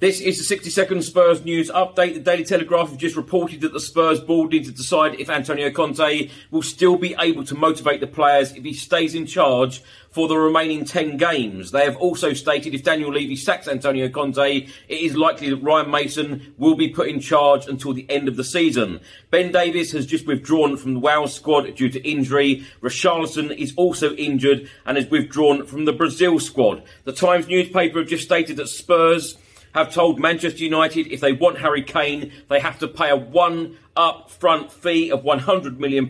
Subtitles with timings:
[0.00, 2.14] This is the 60 second Spurs news update.
[2.14, 5.72] The Daily Telegraph have just reported that the Spurs board need to decide if Antonio
[5.72, 9.82] Conte will still be able to motivate the players if he stays in charge
[10.12, 11.72] for the remaining 10 games.
[11.72, 15.90] They have also stated if Daniel Levy sacks Antonio Conte, it is likely that Ryan
[15.90, 19.00] Mason will be put in charge until the end of the season.
[19.32, 22.64] Ben Davies has just withdrawn from the Wales squad due to injury.
[22.82, 26.84] Richarlison is also injured and has withdrawn from the Brazil squad.
[27.02, 29.36] The Times newspaper have just stated that Spurs
[29.74, 33.76] have told Manchester United if they want Harry Kane, they have to pay a one
[33.98, 36.06] up front fee of £100 million.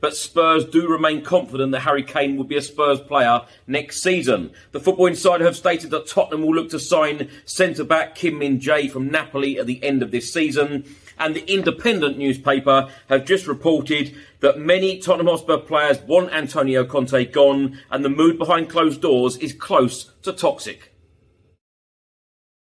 [0.00, 4.52] But Spurs do remain confident that Harry Kane will be a Spurs player next season.
[4.72, 8.58] The Football Insider have stated that Tottenham will look to sign centre back Kim Min
[8.58, 10.84] Jae from Napoli at the end of this season.
[11.18, 17.26] And the Independent newspaper have just reported that many Tottenham Hotspur players want Antonio Conte
[17.26, 20.91] gone, and the mood behind closed doors is close to toxic.